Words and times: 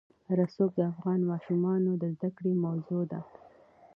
رسوب 0.39 0.71
د 0.75 0.79
افغان 0.91 1.19
ماشومانو 1.31 1.91
د 1.97 2.03
زده 2.15 2.29
کړې 2.37 2.53
موضوع 2.65 3.03
ده. 3.11 3.21